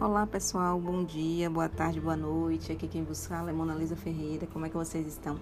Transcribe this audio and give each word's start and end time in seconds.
Olá 0.00 0.26
pessoal, 0.26 0.80
bom 0.80 1.04
dia, 1.04 1.50
boa 1.50 1.68
tarde, 1.68 2.00
boa 2.00 2.16
noite. 2.16 2.72
Aqui 2.72 2.88
quem 2.88 3.04
vos 3.04 3.26
fala 3.26 3.50
é 3.50 3.52
Mona 3.52 3.74
Lisa 3.74 3.94
Ferreira. 3.94 4.46
Como 4.46 4.64
é 4.64 4.70
que 4.70 4.74
vocês 4.74 5.06
estão? 5.06 5.38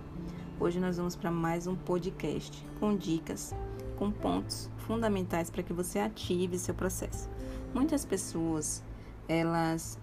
Hoje 0.58 0.80
nós 0.80 0.96
vamos 0.96 1.14
para 1.14 1.30
mais 1.30 1.68
um 1.68 1.77
podcast 1.77 2.66
com 2.80 2.96
dicas, 2.96 3.54
com 3.96 4.10
pontos 4.10 4.68
fundamentais 4.79 5.48
para 5.48 5.62
que 5.62 5.72
você 5.72 6.00
ative 6.00 6.58
seu 6.58 6.75
processo. 6.75 7.30
Muitas 7.72 8.04
pessoas, 8.04 8.82
elas 9.29 9.96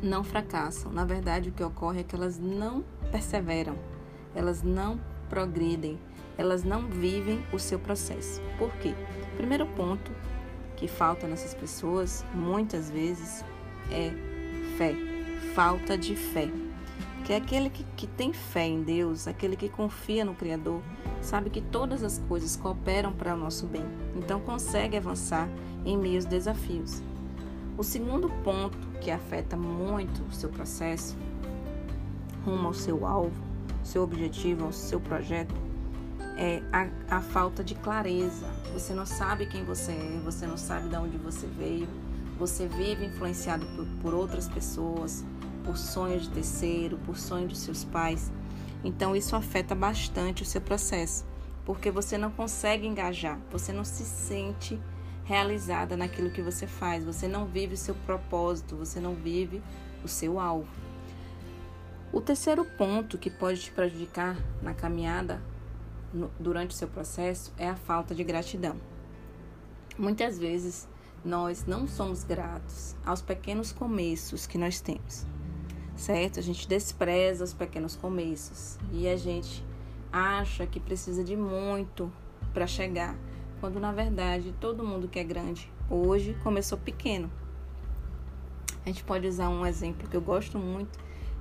não 0.00 0.22
fracassam. 0.22 0.92
Na 0.92 1.04
verdade, 1.04 1.48
o 1.48 1.52
que 1.52 1.64
ocorre 1.64 2.02
é 2.02 2.04
que 2.04 2.14
elas 2.14 2.38
não 2.38 2.84
perseveram, 3.10 3.76
elas 4.36 4.62
não 4.62 5.00
progredem, 5.28 5.98
elas 6.38 6.62
não 6.62 6.86
vivem 6.86 7.44
o 7.52 7.58
seu 7.58 7.80
processo. 7.80 8.40
Por 8.56 8.70
quê? 8.74 8.94
Primeiro 9.36 9.66
ponto 9.66 10.12
que 10.76 10.86
falta 10.86 11.26
nessas 11.26 11.54
pessoas, 11.54 12.24
muitas 12.34 12.90
vezes, 12.90 13.44
é 13.90 14.12
fé. 14.76 14.94
Falta 15.54 15.96
de 15.96 16.14
fé. 16.14 16.48
Que 17.24 17.32
é 17.32 17.36
aquele 17.36 17.70
que, 17.70 17.84
que 17.96 18.06
tem 18.06 18.32
fé 18.32 18.66
em 18.66 18.82
Deus, 18.82 19.26
aquele 19.26 19.56
que 19.56 19.68
confia 19.68 20.24
no 20.24 20.34
Criador, 20.34 20.80
sabe 21.20 21.50
que 21.50 21.60
todas 21.60 22.04
as 22.04 22.18
coisas 22.28 22.54
cooperam 22.54 23.12
para 23.12 23.34
o 23.34 23.38
nosso 23.38 23.66
bem. 23.66 23.84
Então 24.14 24.38
consegue 24.38 24.96
avançar 24.96 25.48
em 25.84 25.96
meio 25.96 26.16
aos 26.16 26.24
desafios. 26.24 27.02
O 27.76 27.82
segundo 27.82 28.28
ponto 28.44 28.78
que 29.00 29.10
afeta 29.10 29.56
muito 29.56 30.22
o 30.22 30.32
seu 30.32 30.48
processo, 30.48 31.16
rumo 32.44 32.68
ao 32.68 32.74
seu 32.74 33.04
alvo, 33.04 33.42
seu 33.82 34.02
objetivo, 34.02 34.66
ao 34.66 34.72
seu 34.72 35.00
projeto, 35.00 35.54
é 36.36 36.62
a, 36.72 37.16
a, 37.16 37.20
falta 37.20 37.64
de 37.64 37.74
clareza. 37.74 38.46
Você 38.72 38.94
não 38.94 39.06
sabe 39.06 39.46
quem 39.46 39.64
você 39.64 39.92
é, 39.92 40.20
você 40.24 40.46
não 40.46 40.56
sabe 40.56 40.88
de 40.88 40.96
onde 40.96 41.16
você 41.16 41.46
veio, 41.46 41.88
você 42.38 42.68
vive 42.68 43.06
influenciado 43.06 43.66
por, 43.74 43.86
por 44.02 44.14
outras 44.14 44.48
pessoas, 44.48 45.24
por 45.64 45.76
sonhos 45.76 46.24
de 46.24 46.30
terceiro, 46.30 46.98
por 46.98 47.16
sonhos 47.16 47.52
de 47.52 47.58
seus 47.58 47.84
pais. 47.84 48.30
Então 48.84 49.16
isso 49.16 49.34
afeta 49.34 49.74
bastante 49.74 50.42
o 50.42 50.46
seu 50.46 50.60
processo, 50.60 51.24
porque 51.64 51.90
você 51.90 52.18
não 52.18 52.30
consegue 52.30 52.86
engajar, 52.86 53.40
você 53.50 53.72
não 53.72 53.84
se 53.84 54.04
sente 54.04 54.78
realizada 55.24 55.96
naquilo 55.96 56.30
que 56.30 56.42
você 56.42 56.66
faz, 56.66 57.02
você 57.02 57.26
não 57.26 57.46
vive 57.46 57.74
o 57.74 57.78
seu 57.78 57.94
propósito, 58.06 58.76
você 58.76 59.00
não 59.00 59.14
vive 59.14 59.60
o 60.04 60.08
seu 60.08 60.38
alvo. 60.38 60.68
O 62.12 62.20
terceiro 62.20 62.64
ponto 62.64 63.18
que 63.18 63.28
pode 63.28 63.60
te 63.60 63.72
prejudicar 63.72 64.36
na 64.62 64.72
caminhada 64.72 65.42
no, 66.16 66.30
durante 66.40 66.70
o 66.70 66.74
seu 66.74 66.88
processo 66.88 67.52
é 67.58 67.68
a 67.68 67.76
falta 67.76 68.14
de 68.14 68.24
gratidão. 68.24 68.76
Muitas 69.98 70.38
vezes 70.38 70.88
nós 71.24 71.64
não 71.66 71.86
somos 71.86 72.24
gratos 72.24 72.96
aos 73.04 73.20
pequenos 73.20 73.72
começos 73.72 74.46
que 74.46 74.58
nós 74.58 74.80
temos, 74.80 75.26
certo? 75.94 76.40
A 76.40 76.42
gente 76.42 76.66
despreza 76.66 77.44
os 77.44 77.52
pequenos 77.52 77.94
começos 77.96 78.78
e 78.92 79.08
a 79.08 79.16
gente 79.16 79.64
acha 80.12 80.66
que 80.66 80.80
precisa 80.80 81.22
de 81.22 81.36
muito 81.36 82.12
para 82.52 82.66
chegar, 82.66 83.16
quando 83.60 83.78
na 83.78 83.92
verdade 83.92 84.54
todo 84.60 84.84
mundo 84.84 85.08
que 85.08 85.18
é 85.18 85.24
grande 85.24 85.70
hoje 85.90 86.36
começou 86.42 86.78
pequeno. 86.78 87.30
A 88.84 88.88
gente 88.88 89.02
pode 89.04 89.26
usar 89.26 89.48
um 89.48 89.66
exemplo 89.66 90.08
que 90.08 90.16
eu 90.16 90.20
gosto 90.20 90.58
muito, 90.58 90.98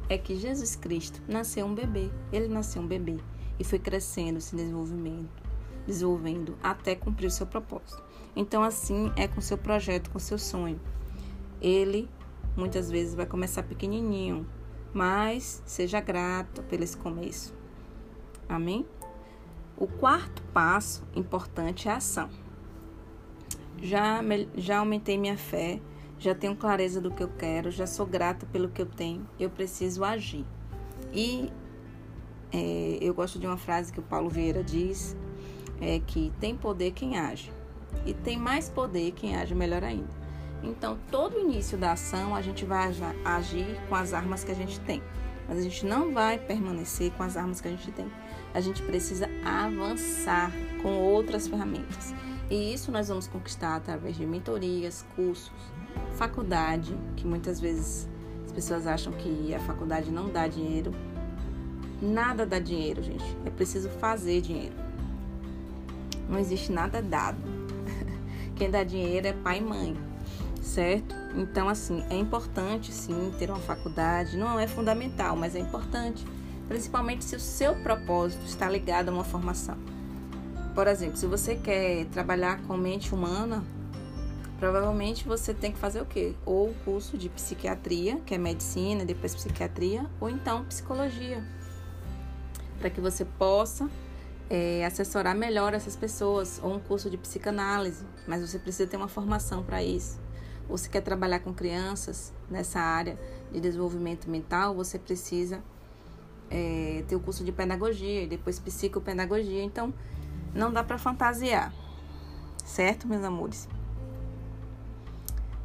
é 0.10 0.18
que 0.18 0.36
Jesus 0.36 0.76
Cristo 0.76 1.22
nasceu 1.28 1.66
um 1.66 1.76
bebê, 1.76 2.10
ele 2.32 2.48
nasceu 2.48 2.82
um 2.82 2.88
bebê 2.88 3.18
e 3.60 3.64
foi 3.64 3.80
crescendo, 3.80 4.42
se 4.42 4.56
desenvolvendo, 4.56 5.30
desenvolvendo 5.86 6.58
até 6.62 6.96
cumprir 6.96 7.28
o 7.28 7.32
seu 7.32 7.46
propósito. 7.46 8.04
Então, 8.36 8.64
assim 8.64 9.12
é 9.16 9.28
com 9.28 9.40
seu 9.42 9.58
projeto, 9.58 10.10
com 10.10 10.20
seu 10.20 10.38
sonho. 10.38 10.80
Ele 11.62 12.10
muitas 12.56 12.90
vezes 12.90 13.16
vai 13.16 13.26
começar 13.26 13.64
pequenininho, 13.64 14.48
mas 14.94 15.62
seja 15.66 16.00
grato 16.00 16.64
pelo 16.64 16.84
esse 16.84 16.98
começo. 16.98 17.54
Amém? 18.48 18.86
O 19.78 19.88
quarto 19.88 20.42
passo 20.54 21.04
importante 21.16 21.88
é 21.88 21.92
a 21.92 21.98
ação. 21.98 22.30
Já, 23.82 24.22
já 24.56 24.80
aumentei 24.80 25.18
minha 25.18 25.38
fé, 25.38 25.82
já 26.18 26.34
tenho 26.34 26.56
clareza 26.56 27.02
do 27.02 27.12
que 27.12 27.22
eu 27.22 27.28
quero, 27.28 27.70
já 27.72 27.86
sou 27.86 28.06
grata 28.06 28.46
pelo 28.46 28.70
que 28.70 28.82
eu 28.82 28.86
tenho, 28.86 29.28
eu 29.38 29.50
preciso 29.50 30.04
agir. 30.04 30.46
E 31.14 31.52
é, 32.52 32.98
eu 33.02 33.14
gosto 33.14 33.40
de 33.40 33.48
uma 33.48 33.58
frase 33.58 33.92
que 33.92 34.00
o 34.00 34.04
Paulo 34.04 34.30
Vieira 34.30 34.64
diz, 34.64 35.16
é 35.82 36.00
que 36.00 36.32
tem 36.40 36.56
poder 36.56 36.92
quem 36.92 37.18
age. 37.18 37.52
E 38.06 38.14
tem 38.14 38.38
mais 38.38 38.70
poder 38.70 39.12
quem 39.12 39.36
age 39.36 39.56
melhor 39.56 39.84
ainda. 39.84 40.26
Então, 40.64 40.98
todo 41.12 41.40
início 41.40 41.78
da 41.78 41.92
ação 41.92 42.36
a 42.36 42.42
gente 42.42 42.66
vai 42.66 42.92
agir 43.24 43.80
com 43.88 43.96
as 43.96 44.14
armas 44.14 44.44
que 44.44 44.52
a 44.52 44.56
gente 44.56 44.80
tem. 44.82 45.02
Mas 45.48 45.60
a 45.60 45.62
gente 45.62 45.86
não 45.86 46.12
vai 46.12 46.40
permanecer 46.40 47.12
com 47.12 47.24
as 47.24 47.38
armas 47.38 47.62
que 47.62 47.68
a 47.68 47.72
gente 47.72 47.92
tem. 47.92 48.12
A 48.54 48.62
gente 48.62 48.82
precisa 48.82 49.30
avançar 49.44 50.52
com 50.82 50.98
outras 50.98 51.48
ferramentas. 51.48 52.14
E 52.50 52.74
isso 52.74 52.92
nós 52.92 53.10
vamos 53.10 53.28
conquistar 53.28 53.76
através 53.76 54.16
de 54.16 54.26
mentorias, 54.26 55.06
cursos, 55.16 55.52
faculdade, 56.14 56.98
que 57.16 57.28
muitas 57.28 57.60
vezes 57.60 58.08
as 58.46 58.52
pessoas 58.52 58.88
acham 58.88 59.14
que 59.14 59.54
a 59.54 59.60
faculdade 59.60 60.12
não 60.12 60.30
dá 60.30 60.48
dinheiro, 60.48 60.92
Nada 62.06 62.46
dá 62.46 62.60
dinheiro, 62.60 63.02
gente. 63.02 63.26
É 63.46 63.50
preciso 63.50 63.90
fazer 63.90 64.40
dinheiro. 64.40 64.76
Não 66.30 66.38
existe 66.38 66.72
nada 66.72 67.02
dado. 67.02 67.38
Quem 68.56 68.70
dá 68.70 68.84
dinheiro 68.84 69.26
é 69.26 69.34
pai 69.34 69.58
e 69.58 69.62
mãe, 69.62 69.98
certo? 70.62 71.16
Então, 71.36 71.68
assim, 71.68 72.04
é 72.12 72.16
importante 72.16 72.92
sim 72.92 73.34
ter 73.40 73.50
uma 73.50 73.60
faculdade. 73.60 74.38
Não 74.38 74.60
é 74.60 74.68
fundamental, 74.68 75.36
mas 75.36 75.56
é 75.56 75.60
importante. 75.60 76.24
Principalmente 76.68 77.26
se 77.26 77.36
o 77.36 77.40
seu 77.40 77.74
propósito 77.82 78.46
está 78.46 78.70
ligado 78.70 79.10
a 79.10 79.12
uma 79.12 79.24
formação. 79.24 79.78
Por 80.76 80.86
exemplo, 80.88 81.18
se 81.18 81.26
você 81.26 81.56
quer 81.56 82.06
trabalhar 82.06 82.62
com 82.68 82.78
mente 82.78 83.16
humana, 83.16 83.64
provavelmente 84.60 85.28
você 85.28 85.56
tem 85.56 85.72
que 85.72 85.78
fazer 85.80 86.02
o 86.02 86.06
quê? 86.06 86.36
Ou 86.46 86.70
o 86.70 86.74
curso 86.86 87.18
de 87.18 87.30
psiquiatria, 87.30 88.18
que 88.26 88.36
é 88.36 88.38
medicina, 88.38 89.06
depois 89.06 89.34
psiquiatria, 89.34 90.06
ou 90.20 90.30
então 90.30 90.66
psicologia 90.66 91.44
para 92.86 92.92
que 92.92 93.02
você 93.02 93.26
possa 93.26 93.90
é, 94.48 94.86
assessorar 94.86 95.36
melhor 95.36 95.74
essas 95.74 95.96
pessoas, 95.96 96.60
ou 96.62 96.76
um 96.76 96.80
curso 96.80 97.10
de 97.10 97.18
psicanálise, 97.18 98.06
mas 98.28 98.48
você 98.48 98.60
precisa 98.60 98.88
ter 98.88 98.96
uma 98.96 99.08
formação 99.08 99.64
para 99.64 99.82
isso. 99.82 100.20
Ou 100.70 100.78
se 100.78 100.88
quer 100.88 101.02
trabalhar 101.02 101.40
com 101.40 101.52
crianças 101.52 102.32
nessa 102.48 102.80
área 102.80 103.18
de 103.52 103.60
desenvolvimento 103.60 104.30
mental, 104.30 104.76
você 104.76 105.00
precisa 105.00 105.64
é, 106.52 107.04
ter 107.08 107.16
o 107.16 107.20
curso 107.20 107.44
de 107.44 107.52
pedagogia 107.52 108.22
e 108.22 108.28
depois 108.28 108.60
psicopedagogia. 108.60 109.64
Então, 109.64 109.92
não 110.54 110.72
dá 110.72 110.84
para 110.84 111.00
fantasiar, 111.00 111.74
certo, 112.64 113.08
meus 113.08 113.24
amores? 113.24 113.68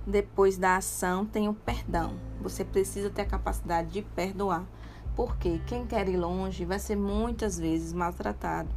Depois 0.06 0.56
da 0.56 0.76
ação 0.76 1.26
tem 1.26 1.50
o 1.50 1.52
perdão. 1.52 2.14
Você 2.40 2.64
precisa 2.64 3.10
ter 3.10 3.20
a 3.20 3.26
capacidade 3.26 3.90
de 3.90 4.00
perdoar 4.00 4.64
porque 5.14 5.60
quem 5.66 5.86
quer 5.86 6.08
ir 6.08 6.16
longe 6.16 6.64
vai 6.64 6.78
ser 6.78 6.96
muitas 6.96 7.58
vezes 7.58 7.92
maltratado. 7.92 8.68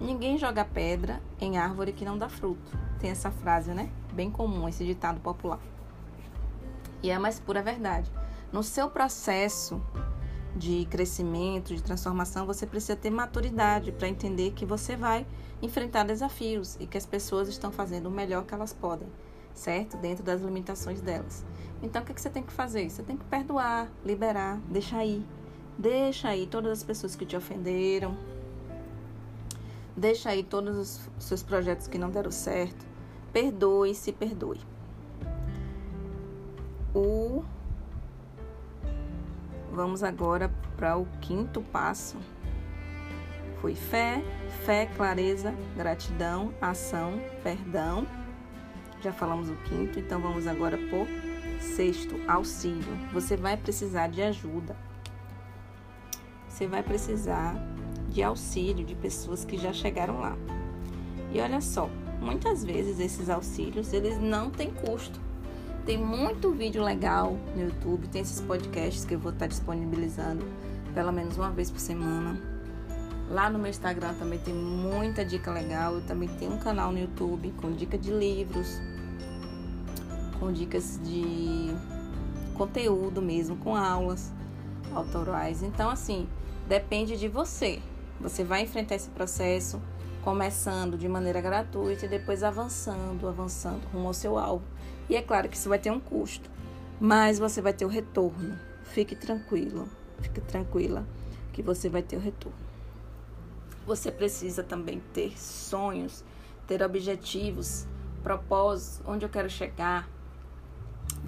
Ninguém 0.00 0.36
joga 0.36 0.64
pedra 0.64 1.20
em 1.40 1.56
árvore 1.56 1.92
que 1.92 2.04
não 2.04 2.18
dá 2.18 2.28
fruto. 2.28 2.76
Tem 2.98 3.10
essa 3.10 3.30
frase, 3.30 3.72
né? 3.72 3.90
Bem 4.12 4.30
comum, 4.30 4.68
esse 4.68 4.84
ditado 4.84 5.20
popular. 5.20 5.60
E 7.02 7.10
é 7.10 7.14
a 7.14 7.20
mais 7.20 7.38
pura 7.38 7.62
verdade. 7.62 8.10
No 8.52 8.62
seu 8.62 8.88
processo 8.88 9.80
de 10.56 10.86
crescimento, 10.86 11.74
de 11.74 11.82
transformação, 11.82 12.46
você 12.46 12.66
precisa 12.66 12.96
ter 12.96 13.10
maturidade 13.10 13.92
para 13.92 14.08
entender 14.08 14.52
que 14.52 14.64
você 14.64 14.96
vai 14.96 15.26
enfrentar 15.60 16.04
desafios 16.04 16.76
e 16.80 16.86
que 16.86 16.96
as 16.96 17.06
pessoas 17.06 17.48
estão 17.48 17.72
fazendo 17.72 18.06
o 18.06 18.10
melhor 18.10 18.44
que 18.44 18.54
elas 18.54 18.72
podem, 18.72 19.08
certo? 19.52 19.96
Dentro 19.96 20.22
das 20.22 20.40
limitações 20.40 21.00
delas. 21.00 21.44
Então, 21.82 22.02
o 22.02 22.04
que, 22.04 22.18
você 22.18 22.30
tem 22.30 22.42
que 22.42 22.52
fazer? 22.52 22.88
Você 22.88 23.02
tem 23.02 23.16
que 23.16 23.24
perdoar, 23.24 23.90
liberar, 24.04 24.58
deixar 24.68 25.04
ir. 25.04 25.26
Deixa 25.78 26.28
aí 26.28 26.46
todas 26.46 26.72
as 26.72 26.82
pessoas 26.82 27.16
que 27.16 27.26
te 27.26 27.36
ofenderam. 27.36 28.16
Deixa 29.96 30.30
aí 30.30 30.42
todos 30.42 30.76
os 30.76 31.00
seus 31.18 31.42
projetos 31.42 31.86
que 31.86 31.98
não 31.98 32.10
deram 32.10 32.30
certo. 32.30 32.84
Perdoe 33.32 33.94
se 33.94 34.12
perdoe. 34.12 34.60
O 36.94 37.44
Vamos 39.72 40.04
agora 40.04 40.52
para 40.76 40.96
o 40.96 41.04
quinto 41.20 41.60
passo. 41.60 42.16
Foi 43.60 43.74
fé, 43.74 44.22
fé, 44.64 44.86
clareza, 44.86 45.52
gratidão, 45.76 46.54
ação, 46.60 47.20
perdão. 47.42 48.06
Já 49.00 49.12
falamos 49.12 49.50
o 49.50 49.56
quinto, 49.64 49.98
então 49.98 50.20
vamos 50.20 50.46
agora 50.46 50.78
por 50.90 51.08
Sexto, 51.60 52.14
auxílio. 52.28 52.96
Você 53.12 53.36
vai 53.36 53.56
precisar 53.56 54.08
de 54.08 54.22
ajuda. 54.22 54.76
Você 56.54 56.68
vai 56.68 56.84
precisar 56.84 57.56
de 58.10 58.22
auxílio 58.22 58.84
de 58.84 58.94
pessoas 58.94 59.44
que 59.44 59.58
já 59.58 59.72
chegaram 59.72 60.20
lá. 60.20 60.36
E 61.32 61.40
olha 61.40 61.60
só, 61.60 61.90
muitas 62.20 62.64
vezes 62.64 63.00
esses 63.00 63.28
auxílios 63.28 63.92
eles 63.92 64.20
não 64.20 64.50
têm 64.50 64.70
custo. 64.70 65.18
Tem 65.84 65.98
muito 65.98 66.52
vídeo 66.52 66.80
legal 66.84 67.36
no 67.56 67.62
YouTube, 67.62 68.06
tem 68.06 68.22
esses 68.22 68.40
podcasts 68.40 69.04
que 69.04 69.16
eu 69.16 69.18
vou 69.18 69.32
estar 69.32 69.48
disponibilizando 69.48 70.46
pelo 70.94 71.10
menos 71.10 71.36
uma 71.36 71.50
vez 71.50 71.72
por 71.72 71.80
semana. 71.80 72.40
Lá 73.28 73.50
no 73.50 73.58
meu 73.58 73.68
Instagram 73.68 74.14
também 74.14 74.38
tem 74.38 74.54
muita 74.54 75.24
dica 75.24 75.50
legal. 75.50 75.94
Eu 75.94 76.06
também 76.06 76.28
tenho 76.38 76.52
um 76.52 76.58
canal 76.58 76.92
no 76.92 77.00
YouTube 77.00 77.52
com 77.60 77.72
dica 77.72 77.98
de 77.98 78.12
livros, 78.12 78.80
com 80.38 80.52
dicas 80.52 81.00
de 81.02 81.74
conteúdo 82.56 83.20
mesmo, 83.20 83.56
com 83.56 83.74
aulas 83.74 84.32
autorais. 84.94 85.60
Então, 85.60 85.90
assim, 85.90 86.28
depende 86.66 87.16
de 87.16 87.28
você. 87.28 87.80
Você 88.20 88.44
vai 88.44 88.62
enfrentar 88.62 88.94
esse 88.94 89.10
processo 89.10 89.80
começando 90.22 90.96
de 90.96 91.06
maneira 91.06 91.40
gratuita 91.40 92.06
e 92.06 92.08
depois 92.08 92.42
avançando, 92.42 93.28
avançando 93.28 93.86
rumo 93.88 94.08
ao 94.08 94.14
seu 94.14 94.38
alvo. 94.38 94.64
E 95.08 95.16
é 95.16 95.22
claro 95.22 95.48
que 95.48 95.56
isso 95.56 95.68
vai 95.68 95.78
ter 95.78 95.90
um 95.90 96.00
custo, 96.00 96.50
mas 96.98 97.38
você 97.38 97.60
vai 97.60 97.74
ter 97.74 97.84
o 97.84 97.88
retorno. 97.88 98.58
Fique 98.84 99.14
tranquilo, 99.14 99.88
fique 100.20 100.40
tranquila 100.40 101.06
que 101.52 101.62
você 101.62 101.88
vai 101.88 102.02
ter 102.02 102.16
o 102.16 102.20
retorno. 102.20 102.58
Você 103.86 104.10
precisa 104.10 104.62
também 104.62 105.02
ter 105.12 105.38
sonhos, 105.38 106.24
ter 106.66 106.82
objetivos, 106.82 107.86
propósitos, 108.22 109.06
onde 109.06 109.26
eu 109.26 109.28
quero 109.28 109.50
chegar. 109.50 110.08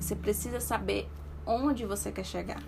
Você 0.01 0.17
precisa 0.17 0.59
saber 0.59 1.07
onde 1.45 1.85
você 1.85 2.11
quer 2.11 2.25
chegar. 2.25 2.63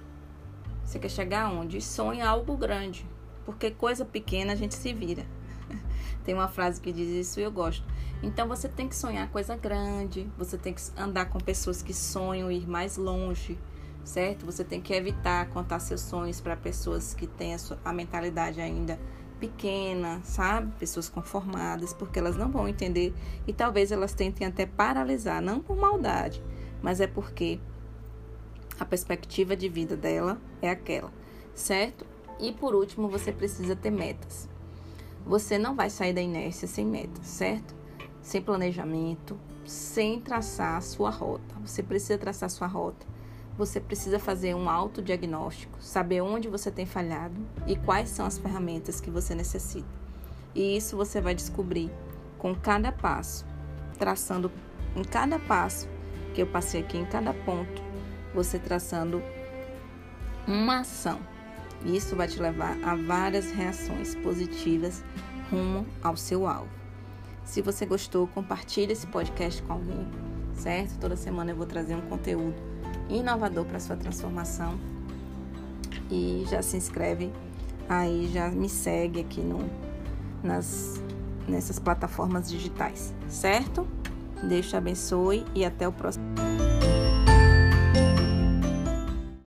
Você 0.89 0.99
quer 0.99 1.11
chegar 1.11 1.43
aonde? 1.43 1.83
Sonha 1.83 2.27
algo 2.27 2.57
grande, 2.57 3.05
porque 3.45 3.71
coisa 3.71 4.07
pequena 4.07 4.55
a 4.55 4.57
gente 4.57 4.75
se 4.75 4.91
vira. 4.95 5.27
Tem 6.25 6.35
uma 6.35 6.49
frase 6.49 6.81
que 6.81 6.91
diz 6.91 7.11
isso 7.11 7.39
e 7.39 7.43
eu 7.43 7.53
gosto. 7.53 7.85
Então 8.23 8.49
você 8.49 8.71
tem 8.71 8.89
que 8.89 8.97
sonhar 8.97 9.31
coisa 9.31 9.55
grande, 9.55 10.27
você 10.37 10.57
tem 10.57 10.73
que 10.73 10.81
andar 10.97 11.27
com 11.27 11.39
pessoas 11.39 11.83
que 11.83 11.93
sonham 11.93 12.51
ir 12.51 12.67
mais 12.67 12.97
longe, 12.97 13.59
certo? 14.03 14.47
Você 14.47 14.65
tem 14.65 14.81
que 14.81 14.95
evitar 14.95 15.51
contar 15.51 15.79
seus 15.79 16.01
sonhos 16.01 16.41
para 16.41 16.57
pessoas 16.57 17.13
que 17.13 17.27
têm 17.27 17.53
a, 17.53 17.59
sua, 17.59 17.79
a 17.85 17.93
mentalidade 17.93 18.59
ainda 18.59 18.99
pequena, 19.39 20.21
sabe? 20.25 20.73
Pessoas 20.79 21.07
conformadas, 21.07 21.93
porque 21.93 22.19
elas 22.19 22.35
não 22.35 22.51
vão 22.51 22.67
entender 22.67 23.15
e 23.47 23.53
talvez 23.53 23.93
elas 23.93 24.15
tentem 24.15 24.47
até 24.47 24.65
paralisar, 24.65 25.43
não 25.43 25.61
por 25.61 25.77
maldade, 25.77 26.43
mas 26.83 26.99
é 26.99 27.07
porque 27.07 27.61
a 28.79 28.85
perspectiva 28.85 29.57
de 29.57 29.69
vida 29.69 29.97
dela 29.97 30.41
é 30.63 30.71
aquela, 30.71 31.13
certo? 31.55 32.07
E 32.39 32.53
por 32.53 32.75
último, 32.75 33.09
você 33.09 33.33
precisa 33.33 33.75
ter 33.75 33.91
metas. 33.91 34.49
Você 35.27 35.59
não 35.59 35.75
vai 35.75 35.91
sair 35.91 36.13
da 36.13 36.21
inércia 36.21 36.69
sem 36.69 36.87
metas, 36.87 37.27
certo? 37.27 37.75
Sem 38.23 38.41
planejamento, 38.41 39.39
sem 39.67 40.21
traçar 40.21 40.77
a 40.77 40.81
sua 40.81 41.11
rota. 41.11 41.55
Você 41.65 41.83
precisa 41.83 42.17
traçar 42.17 42.47
a 42.47 42.51
sua 42.51 42.67
rota. 42.67 43.07
Você 43.57 43.81
precisa 43.81 44.21
fazer 44.21 44.55
um 44.55 44.71
autodiagnóstico, 44.71 45.83
saber 45.83 46.21
onde 46.21 46.49
você 46.49 46.71
tem 46.71 46.87
falhado 46.87 47.35
e 47.67 47.75
quais 47.75 48.09
são 48.09 48.25
as 48.25 48.39
ferramentas 48.39 49.01
que 49.01 49.11
você 49.11 49.35
necessita. 49.35 49.89
E 50.55 50.77
isso 50.77 50.97
você 50.97 51.21
vai 51.21 51.35
descobrir 51.35 51.91
com 52.39 52.55
cada 52.55 52.93
passo, 52.93 53.45
traçando 53.99 54.51
em 54.95 55.03
cada 55.03 55.41
passo 55.41 55.89
que 56.35 56.41
eu 56.41 56.47
passei 56.47 56.81
aqui, 56.81 56.97
em 56.97 57.05
cada 57.05 57.35
ponto, 57.35 57.83
você 58.35 58.59
traçando 58.59 59.23
uma 60.47 60.81
ação. 60.81 61.19
Isso 61.85 62.17
vai 62.17 62.27
te 62.27 62.41
levar 62.41 62.77
a 62.83 62.95
várias 62.95 63.51
reações 63.51 64.15
positivas 64.17 65.05
rumo 65.51 65.87
ao 66.03 66.17
seu 66.17 66.47
alvo. 66.47 66.71
Se 67.45 67.63
você 67.63 67.87
gostou, 67.87 68.27
compartilhe 68.29 68.93
esse 68.93 69.07
podcast 69.07 69.63
com 69.63 69.75
alguém, 69.75 70.07
certo? 70.55 70.99
Toda 70.99 71.17
semana 71.17 71.53
eu 71.53 71.57
vou 71.57 71.67
trazer 71.67 71.95
um 71.95 72.03
conteúdo 72.03 72.55
inovador 73.09 73.65
para 73.65 73.81
sua 73.81 73.97
transformação. 73.97 74.79
E 76.11 76.45
já 76.49 76.63
se 76.63 76.77
inscreve 76.77 77.33
aí, 77.89 78.29
já 78.33 78.51
me 78.51 78.69
segue 78.69 79.21
aqui 79.21 79.41
no, 79.41 79.59
nas, 80.43 81.01
nessas 81.47 81.79
plataformas 81.79 82.51
digitais, 82.51 83.15
certo? 83.29 83.87
Deus 84.43 84.69
te 84.69 84.77
abençoe 84.77 85.45
e 85.55 85.65
até 85.65 85.89
o 85.89 85.93
próximo. 85.93 86.25